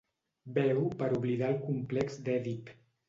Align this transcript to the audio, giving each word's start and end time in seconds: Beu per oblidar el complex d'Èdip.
Beu 0.53 0.79
per 1.01 1.09
oblidar 1.17 1.51
el 1.53 1.61
complex 1.67 2.21
d'Èdip. 2.29 2.73